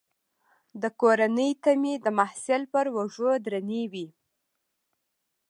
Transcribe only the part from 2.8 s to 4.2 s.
اوږو درنې وي.